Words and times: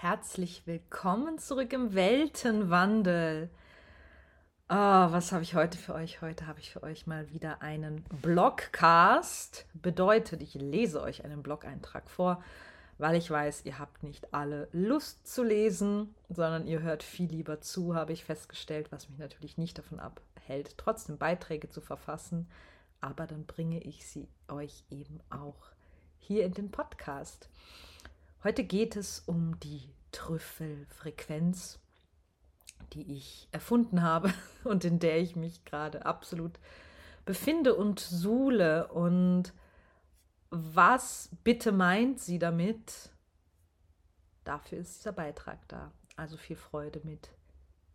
Herzlich 0.00 0.66
willkommen 0.66 1.38
zurück 1.38 1.74
im 1.74 1.94
Weltenwandel. 1.94 3.50
Oh, 4.70 4.72
was 4.72 5.30
habe 5.30 5.42
ich 5.42 5.54
heute 5.54 5.76
für 5.76 5.92
euch? 5.92 6.22
Heute 6.22 6.46
habe 6.46 6.58
ich 6.58 6.70
für 6.70 6.82
euch 6.82 7.06
mal 7.06 7.30
wieder 7.32 7.60
einen 7.60 8.02
Blogcast. 8.22 9.66
Bedeutet, 9.74 10.40
ich 10.40 10.54
lese 10.54 11.02
euch 11.02 11.22
einen 11.26 11.42
Blog-Eintrag 11.42 12.08
vor, 12.08 12.42
weil 12.96 13.14
ich 13.14 13.30
weiß, 13.30 13.66
ihr 13.66 13.78
habt 13.78 14.02
nicht 14.02 14.32
alle 14.32 14.68
Lust 14.72 15.26
zu 15.30 15.44
lesen, 15.44 16.14
sondern 16.30 16.66
ihr 16.66 16.80
hört 16.80 17.02
viel 17.02 17.28
lieber 17.28 17.60
zu, 17.60 17.94
habe 17.94 18.14
ich 18.14 18.24
festgestellt, 18.24 18.90
was 18.92 19.10
mich 19.10 19.18
natürlich 19.18 19.58
nicht 19.58 19.76
davon 19.76 20.00
abhält, 20.00 20.78
trotzdem 20.78 21.18
Beiträge 21.18 21.68
zu 21.68 21.82
verfassen. 21.82 22.48
Aber 23.02 23.26
dann 23.26 23.44
bringe 23.44 23.82
ich 23.82 24.06
sie 24.06 24.28
euch 24.48 24.82
eben 24.88 25.20
auch 25.28 25.72
hier 26.18 26.46
in 26.46 26.54
den 26.54 26.70
Podcast. 26.70 27.50
Heute 28.42 28.64
geht 28.64 28.96
es 28.96 29.20
um 29.26 29.60
die 29.60 29.92
Trüffelfrequenz, 30.12 31.78
die 32.94 33.14
ich 33.14 33.48
erfunden 33.52 34.00
habe 34.00 34.32
und 34.64 34.86
in 34.86 34.98
der 34.98 35.18
ich 35.18 35.36
mich 35.36 35.66
gerade 35.66 36.06
absolut 36.06 36.58
befinde 37.26 37.74
und 37.74 38.00
suhle. 38.00 38.88
Und 38.88 39.52
was 40.48 41.28
bitte 41.44 41.70
meint 41.70 42.18
sie 42.18 42.38
damit? 42.38 43.10
Dafür 44.44 44.78
ist 44.78 45.00
dieser 45.00 45.12
Beitrag 45.12 45.58
da. 45.68 45.92
Also 46.16 46.38
viel 46.38 46.56
Freude 46.56 47.02
mit 47.04 47.28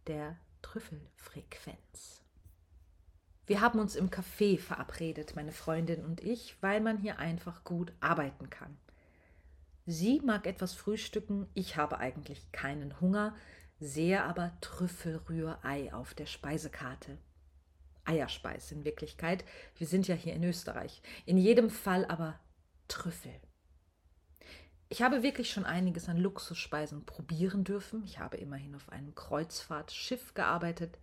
der 0.06 0.38
Trüffelfrequenz. 0.62 2.22
Wir 3.48 3.62
haben 3.62 3.80
uns 3.80 3.96
im 3.96 4.12
Café 4.12 4.60
verabredet, 4.60 5.36
meine 5.36 5.52
Freundin 5.52 6.06
und 6.06 6.22
ich, 6.22 6.56
weil 6.62 6.82
man 6.82 6.98
hier 6.98 7.18
einfach 7.18 7.64
gut 7.64 7.94
arbeiten 8.00 8.52
kann. 8.52 8.78
Sie 9.86 10.20
mag 10.22 10.48
etwas 10.48 10.74
frühstücken, 10.74 11.48
ich 11.54 11.78
habe 11.78 12.00
eigentlich 12.00 12.52
keinen 12.52 13.00
Hunger, 13.00 13.36
sehe 13.80 14.24
aber 14.24 14.58
Trüffelrührei 14.62 15.94
auf 15.94 16.14
der 16.14 16.26
Speisekarte. 16.26 17.18
Eierspeis 18.04 18.72
in 18.72 18.86
Wirklichkeit. 18.86 19.44
Wir 19.78 19.88
sind 19.88 20.08
ja 20.08 20.16
hier 20.16 20.34
in 20.34 20.44
Österreich. 20.44 21.02
In 21.26 21.38
jedem 21.38 21.70
Fall 21.70 22.06
aber 22.06 22.40
Trüffel. 22.88 23.34
Ich 24.90 25.02
habe 25.02 25.24
wirklich 25.24 25.52
schon 25.52 25.66
einiges 25.66 26.08
an 26.08 26.18
Luxusspeisen 26.18 27.06
probieren 27.06 27.64
dürfen. 27.64 28.04
Ich 28.04 28.20
habe 28.20 28.38
immerhin 28.38 28.76
auf 28.76 28.90
einem 28.90 29.14
Kreuzfahrtschiff 29.16 30.36
gearbeitet. 30.36 31.00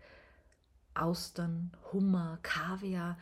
Austern, 0.94 1.77
Hummer, 1.92 2.39
Kaviar, 2.42 3.19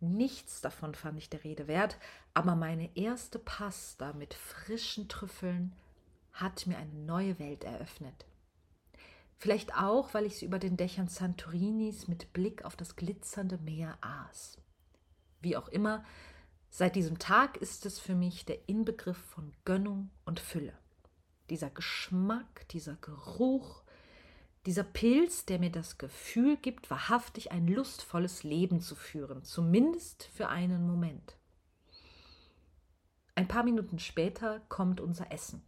Nichts 0.00 0.60
davon 0.60 0.94
fand 0.94 1.18
ich 1.18 1.30
der 1.30 1.44
Rede 1.44 1.68
wert, 1.68 1.96
aber 2.34 2.54
meine 2.54 2.94
erste 2.96 3.38
Pasta 3.38 4.12
mit 4.12 4.34
frischen 4.34 5.08
Trüffeln 5.08 5.72
hat 6.32 6.66
mir 6.66 6.76
eine 6.76 6.92
neue 6.92 7.38
Welt 7.38 7.64
eröffnet. 7.64 8.26
Vielleicht 9.38 9.74
auch, 9.74 10.12
weil 10.12 10.26
ich 10.26 10.36
sie 10.36 10.46
über 10.46 10.58
den 10.58 10.76
Dächern 10.76 11.08
Santorinis 11.08 12.08
mit 12.08 12.32
Blick 12.32 12.64
auf 12.64 12.76
das 12.76 12.96
glitzernde 12.96 13.58
Meer 13.58 13.96
aß. 14.00 14.58
Wie 15.40 15.56
auch 15.56 15.68
immer, 15.68 16.04
seit 16.70 16.94
diesem 16.94 17.18
Tag 17.18 17.56
ist 17.58 17.86
es 17.86 17.98
für 17.98 18.14
mich 18.14 18.44
der 18.44 18.68
Inbegriff 18.68 19.18
von 19.18 19.52
Gönnung 19.64 20.10
und 20.24 20.40
Fülle. 20.40 20.74
Dieser 21.48 21.70
Geschmack, 21.70 22.68
dieser 22.68 22.96
Geruch, 22.96 23.82
dieser 24.66 24.82
Pilz, 24.82 25.46
der 25.46 25.60
mir 25.60 25.70
das 25.70 25.96
Gefühl 25.96 26.56
gibt, 26.56 26.90
wahrhaftig 26.90 27.52
ein 27.52 27.68
lustvolles 27.68 28.42
Leben 28.42 28.80
zu 28.80 28.96
führen, 28.96 29.44
zumindest 29.44 30.24
für 30.24 30.48
einen 30.48 30.86
Moment. 30.86 31.36
Ein 33.36 33.46
paar 33.46 33.62
Minuten 33.62 33.98
später 33.98 34.60
kommt 34.68 35.00
unser 35.00 35.30
Essen. 35.30 35.62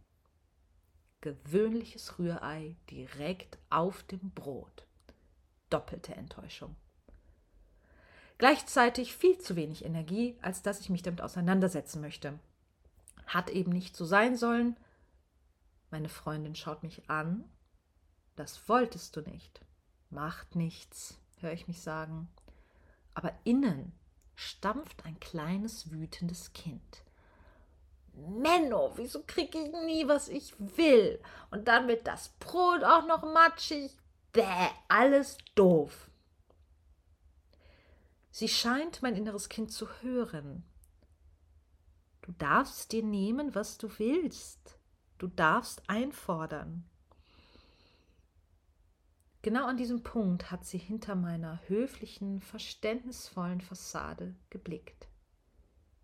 Gewöhnliches 1.21 2.19
Rührei 2.19 2.75
direkt 2.89 3.57
auf 3.69 4.03
dem 4.03 4.31
Brot. 4.31 4.85
Doppelte 5.69 6.15
Enttäuschung. 6.15 6.75
Gleichzeitig 8.37 9.15
viel 9.15 9.37
zu 9.37 9.55
wenig 9.55 9.85
Energie, 9.85 10.37
als 10.41 10.61
dass 10.61 10.79
ich 10.79 10.89
mich 10.89 11.03
damit 11.03 11.21
auseinandersetzen 11.21 12.01
möchte. 12.01 12.39
Hat 13.27 13.49
eben 13.49 13.71
nicht 13.71 13.95
so 13.95 14.05
sein 14.05 14.35
sollen. 14.35 14.77
Meine 15.91 16.09
Freundin 16.09 16.55
schaut 16.55 16.83
mich 16.83 17.09
an 17.09 17.45
das 18.39 18.69
wolltest 18.69 19.15
du 19.15 19.21
nicht. 19.21 19.61
Macht 20.09 20.55
nichts, 20.55 21.19
höre 21.41 21.51
ich 21.51 21.67
mich 21.67 21.81
sagen. 21.81 22.29
Aber 23.13 23.33
innen 23.43 23.91
stampft 24.35 25.05
ein 25.05 25.19
kleines 25.19 25.91
wütendes 25.91 26.53
Kind. 26.53 27.03
Menno, 28.13 28.93
wieso 28.95 29.23
kriege 29.23 29.59
ich 29.59 29.71
nie, 29.85 30.07
was 30.07 30.29
ich 30.29 30.53
will? 30.57 31.21
Und 31.51 31.67
dann 31.67 31.87
wird 31.87 32.07
das 32.07 32.29
Brot 32.39 32.83
auch 32.83 33.05
noch 33.05 33.23
matschig. 33.23 33.91
Bäh, 34.31 34.69
alles 34.87 35.37
doof. 35.55 36.09
Sie 38.31 38.47
scheint 38.47 39.01
mein 39.01 39.15
inneres 39.15 39.49
Kind 39.49 39.71
zu 39.71 39.87
hören. 40.01 40.63
Du 42.21 42.31
darfst 42.33 42.91
dir 42.91 43.03
nehmen, 43.03 43.53
was 43.55 43.77
du 43.77 43.89
willst. 43.97 44.79
Du 45.17 45.27
darfst 45.27 45.81
einfordern. 45.89 46.89
Genau 49.41 49.65
an 49.67 49.77
diesem 49.77 50.03
Punkt 50.03 50.51
hat 50.51 50.65
sie 50.65 50.77
hinter 50.77 51.15
meiner 51.15 51.61
höflichen, 51.67 52.41
verständnisvollen 52.41 53.61
Fassade 53.61 54.35
geblickt. 54.49 55.07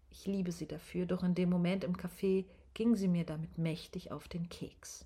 Ich 0.09 0.25
liebe 0.25 0.53
sie 0.53 0.67
dafür, 0.67 1.05
doch 1.05 1.21
in 1.23 1.35
dem 1.35 1.49
Moment 1.49 1.83
im 1.83 1.97
Café 1.97 2.45
ging 2.73 2.95
sie 2.95 3.09
mir 3.09 3.25
damit 3.25 3.57
mächtig 3.57 4.11
auf 4.11 4.29
den 4.29 4.47
Keks. 4.47 5.05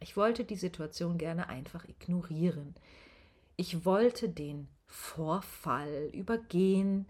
Ich 0.00 0.16
wollte 0.16 0.44
die 0.44 0.56
Situation 0.56 1.18
gerne 1.18 1.48
einfach 1.50 1.86
ignorieren. 1.86 2.74
Ich 3.56 3.84
wollte 3.84 4.30
den 4.30 4.68
Vorfall 4.86 6.10
übergehen, 6.14 7.06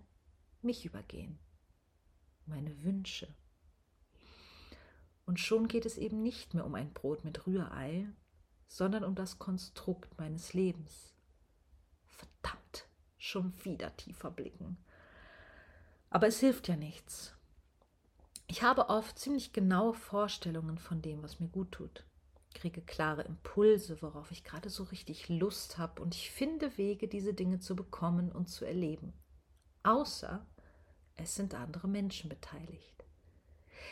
mich 0.60 0.84
übergehen, 0.84 1.38
meine 2.46 2.82
Wünsche. 2.82 3.28
Und 5.24 5.38
schon 5.38 5.68
geht 5.68 5.86
es 5.86 5.98
eben 5.98 6.22
nicht 6.22 6.52
mehr 6.54 6.66
um 6.66 6.74
ein 6.74 6.92
Brot 6.92 7.24
mit 7.24 7.46
Rührei, 7.46 8.08
sondern 8.72 9.04
um 9.04 9.14
das 9.14 9.38
Konstrukt 9.38 10.18
meines 10.18 10.54
Lebens. 10.54 11.12
Verdammt, 12.06 12.86
schon 13.18 13.52
wieder 13.64 13.94
tiefer 13.98 14.30
blicken. 14.30 14.78
Aber 16.08 16.26
es 16.26 16.40
hilft 16.40 16.68
ja 16.68 16.76
nichts. 16.76 17.34
Ich 18.46 18.62
habe 18.62 18.88
oft 18.88 19.18
ziemlich 19.18 19.52
genaue 19.52 19.92
Vorstellungen 19.92 20.78
von 20.78 21.02
dem, 21.02 21.22
was 21.22 21.38
mir 21.38 21.48
gut 21.48 21.72
tut. 21.72 22.06
Kriege 22.54 22.80
klare 22.80 23.22
Impulse, 23.22 24.00
worauf 24.00 24.30
ich 24.30 24.42
gerade 24.42 24.70
so 24.70 24.84
richtig 24.84 25.28
Lust 25.28 25.76
habe, 25.76 26.00
und 26.00 26.14
ich 26.14 26.30
finde 26.30 26.78
Wege, 26.78 27.08
diese 27.08 27.34
Dinge 27.34 27.60
zu 27.60 27.76
bekommen 27.76 28.32
und 28.32 28.48
zu 28.48 28.64
erleben. 28.64 29.12
Außer 29.82 30.46
es 31.16 31.34
sind 31.34 31.54
andere 31.54 31.88
Menschen 31.88 32.30
beteiligt. 32.30 33.04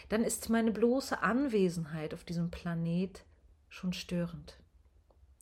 Dann 0.08 0.24
ist 0.24 0.48
meine 0.48 0.72
bloße 0.72 1.22
Anwesenheit 1.22 2.14
auf 2.14 2.24
diesem 2.24 2.50
Planet 2.50 3.26
schon 3.68 3.92
störend. 3.92 4.59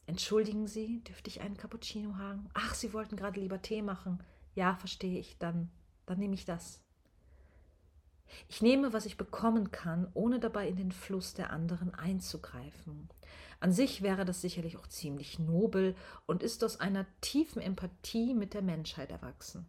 Entschuldigen 0.08 0.66
Sie, 0.66 1.04
dürfte 1.04 1.28
ich 1.28 1.42
einen 1.42 1.58
Cappuccino 1.58 2.16
haben? 2.16 2.48
Ach, 2.54 2.74
Sie 2.74 2.94
wollten 2.94 3.14
gerade 3.14 3.38
lieber 3.38 3.60
Tee 3.60 3.82
machen. 3.82 4.22
Ja, 4.54 4.74
verstehe 4.74 5.20
ich, 5.20 5.36
dann, 5.36 5.70
dann 6.06 6.18
nehme 6.18 6.32
ich 6.32 6.46
das. 6.46 6.80
Ich 8.48 8.62
nehme, 8.62 8.94
was 8.94 9.04
ich 9.04 9.18
bekommen 9.18 9.70
kann, 9.70 10.10
ohne 10.14 10.40
dabei 10.40 10.66
in 10.66 10.76
den 10.76 10.92
Fluss 10.92 11.34
der 11.34 11.50
anderen 11.50 11.94
einzugreifen. 11.94 13.10
An 13.60 13.70
sich 13.70 14.00
wäre 14.00 14.24
das 14.24 14.40
sicherlich 14.40 14.78
auch 14.78 14.86
ziemlich 14.86 15.38
nobel 15.38 15.94
und 16.24 16.42
ist 16.42 16.64
aus 16.64 16.80
einer 16.80 17.04
tiefen 17.20 17.60
Empathie 17.60 18.32
mit 18.32 18.54
der 18.54 18.62
Menschheit 18.62 19.10
erwachsen. 19.10 19.66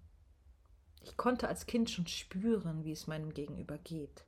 Ich 1.04 1.18
konnte 1.18 1.50
als 1.50 1.66
Kind 1.66 1.90
schon 1.90 2.08
spüren, 2.08 2.86
wie 2.86 2.94
es 2.94 3.08
meinem 3.08 3.34
Gegenüber 3.34 3.78
geht. 3.78 4.24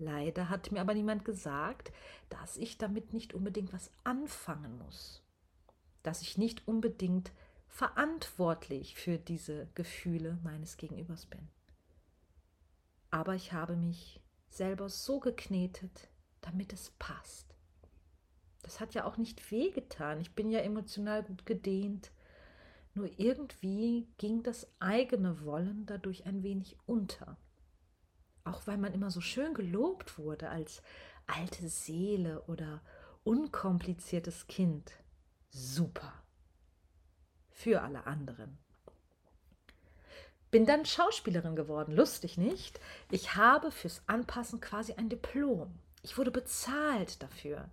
Leider 0.00 0.48
hat 0.48 0.72
mir 0.72 0.80
aber 0.80 0.94
niemand 0.94 1.26
gesagt, 1.26 1.92
dass 2.30 2.56
ich 2.56 2.78
damit 2.78 3.12
nicht 3.12 3.34
unbedingt 3.34 3.74
was 3.74 3.92
anfangen 4.02 4.78
muss, 4.78 5.22
dass 6.02 6.22
ich 6.22 6.38
nicht 6.38 6.66
unbedingt 6.66 7.32
verantwortlich 7.68 8.94
für 8.94 9.18
diese 9.18 9.68
Gefühle 9.74 10.38
meines 10.42 10.78
Gegenübers 10.78 11.26
bin. 11.26 11.46
Aber 13.10 13.34
ich 13.34 13.52
habe 13.52 13.76
mich 13.76 14.22
selber 14.48 14.88
so 14.88 15.20
geknetet, 15.20 16.08
damit 16.40 16.72
es 16.72 16.92
passt. 16.98 17.54
Das 18.62 18.80
hat 18.80 18.94
ja 18.94 19.04
auch 19.04 19.18
nicht 19.18 19.50
wehgetan. 19.50 20.18
Ich 20.18 20.34
bin 20.34 20.50
ja 20.50 20.60
emotional 20.60 21.22
gut 21.22 21.44
gedehnt. 21.44 22.10
Nur 22.94 23.10
irgendwie 23.18 24.08
ging 24.16 24.42
das 24.42 24.66
eigene 24.80 25.44
Wollen 25.44 25.84
dadurch 25.84 26.24
ein 26.24 26.42
wenig 26.42 26.78
unter 26.86 27.36
auch 28.44 28.66
weil 28.66 28.78
man 28.78 28.92
immer 28.92 29.10
so 29.10 29.20
schön 29.20 29.54
gelobt 29.54 30.18
wurde 30.18 30.50
als 30.50 30.82
alte 31.26 31.68
Seele 31.68 32.42
oder 32.42 32.80
unkompliziertes 33.24 34.46
Kind. 34.46 34.92
Super. 35.50 36.12
Für 37.50 37.82
alle 37.82 38.06
anderen. 38.06 38.58
Bin 40.50 40.66
dann 40.66 40.84
Schauspielerin 40.84 41.54
geworden, 41.54 41.94
lustig 41.94 42.36
nicht? 42.36 42.80
Ich 43.10 43.36
habe 43.36 43.70
fürs 43.70 44.02
Anpassen 44.06 44.60
quasi 44.60 44.94
ein 44.94 45.08
Diplom. 45.08 45.78
Ich 46.02 46.18
wurde 46.18 46.30
bezahlt 46.32 47.22
dafür. 47.22 47.68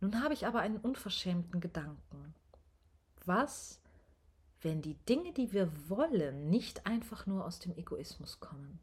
Nun 0.00 0.22
habe 0.22 0.34
ich 0.34 0.46
aber 0.46 0.60
einen 0.60 0.78
unverschämten 0.78 1.60
Gedanken. 1.60 2.34
Was, 3.24 3.80
wenn 4.62 4.82
die 4.82 4.94
Dinge, 5.08 5.32
die 5.32 5.52
wir 5.52 5.70
wollen, 5.88 6.50
nicht 6.50 6.86
einfach 6.86 7.26
nur 7.26 7.44
aus 7.44 7.60
dem 7.60 7.76
Egoismus 7.76 8.40
kommen? 8.40 8.80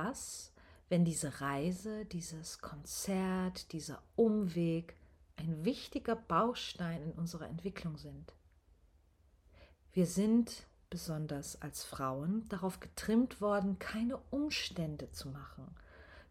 Was, 0.00 0.52
wenn 0.88 1.04
diese 1.04 1.40
Reise, 1.40 2.04
dieses 2.04 2.60
Konzert, 2.60 3.72
dieser 3.72 4.00
Umweg 4.14 4.94
ein 5.34 5.64
wichtiger 5.64 6.14
Baustein 6.14 7.02
in 7.02 7.10
unserer 7.10 7.48
Entwicklung 7.48 7.96
sind? 7.96 8.32
Wir 9.90 10.06
sind, 10.06 10.68
besonders 10.88 11.60
als 11.62 11.82
Frauen, 11.82 12.44
darauf 12.48 12.78
getrimmt 12.78 13.40
worden, 13.40 13.80
keine 13.80 14.18
Umstände 14.30 15.10
zu 15.10 15.30
machen, 15.30 15.66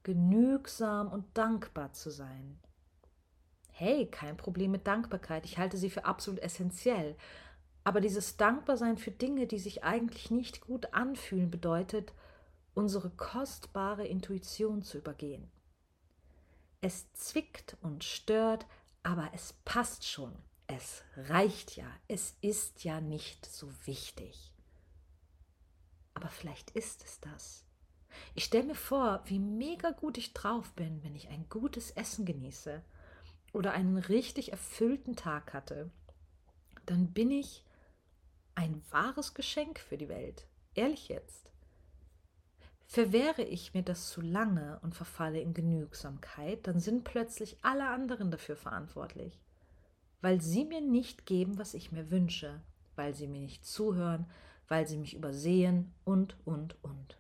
genügsam 0.04 1.12
und 1.12 1.26
dankbar 1.38 1.92
zu 1.92 2.10
sein, 2.10 2.58
hey, 3.72 4.10
kein 4.10 4.38
Problem 4.38 4.72
mit 4.72 4.88
Dankbarkeit, 4.88 5.44
ich 5.44 5.58
halte 5.58 5.76
sie 5.76 5.90
für 5.90 6.06
absolut 6.06 6.40
essentiell. 6.40 7.18
Aber 7.84 8.00
dieses 8.00 8.38
Dankbarsein 8.38 8.98
für 8.98 9.12
Dinge, 9.12 9.46
die 9.46 9.60
sich 9.60 9.84
eigentlich 9.84 10.32
nicht 10.32 10.62
gut 10.62 10.94
anfühlen, 10.94 11.52
bedeutet, 11.52 12.14
unsere 12.78 13.10
kostbare 13.10 14.06
Intuition 14.06 14.84
zu 14.84 15.00
übergehen. 15.00 15.50
Es 16.80 17.12
zwickt 17.14 17.76
und 17.82 18.04
stört, 18.04 18.68
aber 19.02 19.32
es 19.34 19.54
passt 19.66 20.06
schon. 20.06 20.32
Es 20.68 21.04
reicht 21.16 21.76
ja. 21.76 21.88
Es 22.08 22.36
ist 22.42 22.84
ja 22.84 23.02
nicht 23.02 23.48
so 23.48 23.68
wichtig. 23.86 24.54
Aber 26.14 26.30
vielleicht 26.30 26.70
ist 26.72 27.04
es 27.04 27.20
das. 27.20 27.66
Ich 28.36 28.44
stelle 28.44 28.66
mir 28.68 28.76
vor, 28.76 29.24
wie 29.26 29.40
mega 29.40 29.90
gut 29.90 30.20
ich 30.20 30.34
drauf 30.34 30.72
bin, 30.74 31.04
wenn 31.04 31.16
ich 31.16 31.30
ein 31.30 31.50
gutes 31.50 31.90
Essen 31.92 32.26
genieße 32.26 32.84
oder 33.54 33.72
einen 33.72 33.98
richtig 33.98 34.52
erfüllten 34.52 35.16
Tag 35.16 35.54
hatte, 35.54 35.90
dann 36.86 37.12
bin 37.12 37.32
ich 37.32 37.64
ein 38.54 38.84
wahres 38.92 39.34
Geschenk 39.34 39.80
für 39.80 39.98
die 39.98 40.10
Welt. 40.10 40.46
Ehrlich 40.76 41.08
jetzt. 41.08 41.50
Verwehre 42.90 43.44
ich 43.44 43.74
mir 43.74 43.84
das 43.84 44.10
zu 44.10 44.22
lange 44.22 44.80
und 44.82 44.96
verfalle 44.96 45.42
in 45.42 45.54
Genügsamkeit, 45.54 46.66
dann 46.66 46.80
sind 46.80 47.04
plötzlich 47.04 47.58
alle 47.62 47.90
anderen 47.90 48.32
dafür 48.32 48.56
verantwortlich, 48.56 49.38
weil 50.22 50.42
sie 50.42 50.64
mir 50.64 50.80
nicht 50.80 51.26
geben, 51.26 51.58
was 51.58 51.74
ich 51.74 51.92
mir 51.92 52.10
wünsche, 52.12 52.62
weil 52.96 53.14
sie 53.14 53.28
mir 53.28 53.42
nicht 53.42 53.66
zuhören, 53.66 54.26
weil 54.70 54.88
sie 54.88 54.98
mich 54.98 55.16
übersehen 55.16 55.94
und, 56.06 56.38
und, 56.46 56.82
und. 56.82 57.18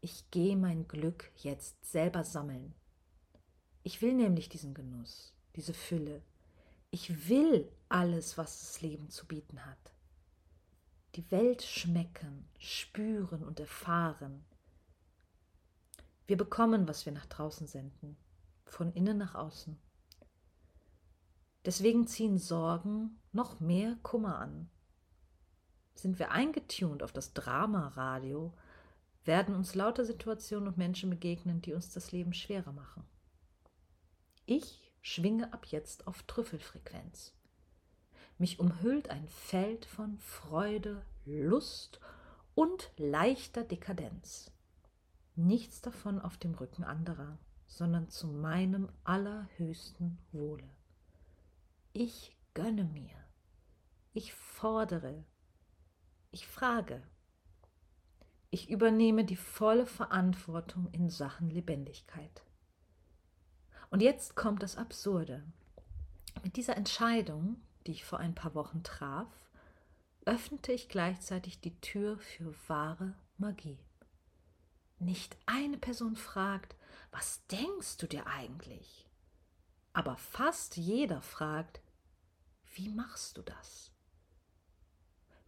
Ich 0.00 0.28
gehe 0.32 0.56
mein 0.56 0.88
Glück 0.88 1.30
jetzt 1.36 1.84
selber 1.84 2.24
sammeln. 2.24 2.74
Ich 3.84 4.02
will 4.02 4.14
nämlich 4.14 4.48
diesen 4.48 4.74
Genuss, 4.74 5.32
diese 5.54 5.74
Fülle. 5.74 6.22
Ich 6.90 7.28
will 7.28 7.68
alles, 7.88 8.36
was 8.36 8.58
das 8.58 8.82
Leben 8.82 9.10
zu 9.10 9.26
bieten 9.26 9.64
hat. 9.64 9.91
Die 11.14 11.30
Welt 11.30 11.62
schmecken, 11.62 12.48
spüren 12.58 13.42
und 13.42 13.60
erfahren. 13.60 14.44
Wir 16.26 16.38
bekommen, 16.38 16.88
was 16.88 17.04
wir 17.04 17.12
nach 17.12 17.26
draußen 17.26 17.66
senden, 17.66 18.16
von 18.64 18.92
innen 18.94 19.18
nach 19.18 19.34
außen. 19.34 19.78
Deswegen 21.66 22.06
ziehen 22.06 22.38
Sorgen 22.38 23.20
noch 23.32 23.60
mehr 23.60 23.96
Kummer 24.02 24.38
an. 24.38 24.70
Sind 25.94 26.18
wir 26.18 26.30
eingetunt 26.30 27.02
auf 27.02 27.12
das 27.12 27.34
Drama-Radio, 27.34 28.54
werden 29.24 29.54
uns 29.54 29.74
lauter 29.74 30.06
Situationen 30.06 30.68
und 30.68 30.78
Menschen 30.78 31.10
begegnen, 31.10 31.60
die 31.60 31.74
uns 31.74 31.90
das 31.90 32.10
Leben 32.10 32.32
schwerer 32.32 32.72
machen. 32.72 33.04
Ich 34.46 34.90
schwinge 35.02 35.52
ab 35.52 35.66
jetzt 35.66 36.06
auf 36.06 36.22
Trüffelfrequenz. 36.22 37.34
Mich 38.42 38.58
umhüllt 38.58 39.08
ein 39.08 39.28
Feld 39.28 39.84
von 39.84 40.18
Freude, 40.18 41.06
Lust 41.24 42.00
und 42.56 42.90
leichter 42.96 43.62
Dekadenz. 43.62 44.50
Nichts 45.36 45.80
davon 45.80 46.18
auf 46.18 46.38
dem 46.38 46.52
Rücken 46.54 46.82
anderer, 46.82 47.38
sondern 47.68 48.08
zu 48.08 48.26
meinem 48.26 48.88
allerhöchsten 49.04 50.18
Wohle. 50.32 50.68
Ich 51.92 52.36
gönne 52.52 52.82
mir, 52.82 53.14
ich 54.12 54.34
fordere, 54.34 55.24
ich 56.32 56.48
frage, 56.48 57.00
ich 58.50 58.68
übernehme 58.68 59.24
die 59.24 59.36
volle 59.36 59.86
Verantwortung 59.86 60.88
in 60.90 61.10
Sachen 61.10 61.48
Lebendigkeit. 61.48 62.42
Und 63.90 64.02
jetzt 64.02 64.34
kommt 64.34 64.64
das 64.64 64.76
Absurde. 64.76 65.44
Mit 66.42 66.56
dieser 66.56 66.76
Entscheidung, 66.76 67.62
die 67.86 67.92
ich 67.92 68.04
vor 68.04 68.18
ein 68.18 68.34
paar 68.34 68.54
Wochen 68.54 68.82
traf, 68.82 69.28
öffnete 70.24 70.72
ich 70.72 70.88
gleichzeitig 70.88 71.60
die 71.60 71.80
Tür 71.80 72.18
für 72.18 72.54
wahre 72.68 73.14
Magie. 73.38 73.78
Nicht 74.98 75.36
eine 75.46 75.78
Person 75.78 76.16
fragt, 76.16 76.76
was 77.10 77.44
denkst 77.48 77.96
du 77.98 78.06
dir 78.06 78.26
eigentlich? 78.26 79.08
Aber 79.92 80.16
fast 80.16 80.76
jeder 80.76 81.20
fragt, 81.20 81.80
wie 82.74 82.88
machst 82.88 83.36
du 83.36 83.42
das? 83.42 83.90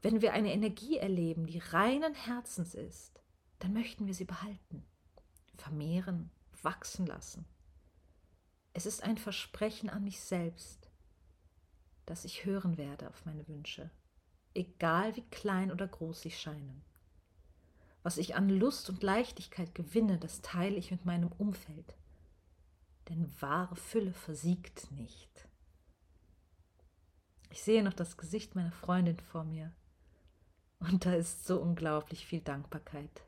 Wenn 0.02 0.20
wir 0.20 0.34
eine 0.34 0.52
Energie 0.52 0.98
erleben, 0.98 1.46
die 1.46 1.60
reinen 1.60 2.14
Herzens 2.14 2.74
ist, 2.74 3.22
dann 3.60 3.72
möchten 3.72 4.06
wir 4.06 4.12
sie 4.12 4.26
behalten, 4.26 4.84
vermehren, 5.56 6.30
wachsen 6.62 7.06
lassen. 7.06 7.46
Es 8.74 8.84
ist 8.86 9.02
ein 9.02 9.16
Versprechen 9.16 9.88
an 9.88 10.04
mich 10.04 10.20
selbst, 10.20 10.83
dass 12.06 12.24
ich 12.24 12.44
hören 12.44 12.76
werde 12.76 13.08
auf 13.08 13.24
meine 13.24 13.46
Wünsche, 13.48 13.90
egal 14.54 15.16
wie 15.16 15.24
klein 15.30 15.72
oder 15.72 15.86
groß 15.86 16.22
sie 16.22 16.30
scheinen. 16.30 16.82
Was 18.02 18.18
ich 18.18 18.34
an 18.34 18.48
Lust 18.48 18.90
und 18.90 19.02
Leichtigkeit 19.02 19.74
gewinne, 19.74 20.18
das 20.18 20.42
teile 20.42 20.76
ich 20.76 20.90
mit 20.90 21.04
meinem 21.06 21.32
Umfeld. 21.38 21.96
Denn 23.08 23.32
wahre 23.40 23.76
Fülle 23.76 24.12
versiegt 24.12 24.90
nicht. 24.90 25.48
Ich 27.50 27.62
sehe 27.62 27.82
noch 27.82 27.94
das 27.94 28.16
Gesicht 28.16 28.54
meiner 28.54 28.72
Freundin 28.72 29.18
vor 29.20 29.44
mir 29.44 29.72
und 30.80 31.06
da 31.06 31.14
ist 31.14 31.46
so 31.46 31.60
unglaublich 31.60 32.26
viel 32.26 32.40
Dankbarkeit. 32.40 33.22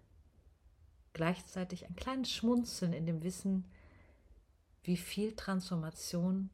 Gleichzeitig 1.12 1.87
ein 1.87 1.96
kleines 1.96 2.31
Schmunzeln 2.31 2.93
in 2.93 3.06
dem 3.06 3.23
Wissen, 3.23 3.64
wie 4.82 4.97
viel 4.97 5.35
Transformation 5.35 6.50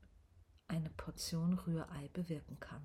eine 0.73 0.91
Portion 0.91 1.53
Rührei 1.53 2.09
bewirken 2.13 2.59
kann. 2.59 2.83